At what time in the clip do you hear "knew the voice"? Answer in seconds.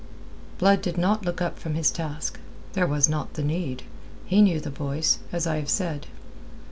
4.41-5.19